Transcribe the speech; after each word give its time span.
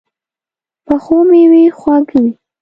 پخو 0.85 1.17
مېوې 1.29 1.63
خواږه 1.77 2.17
وي 2.23 2.33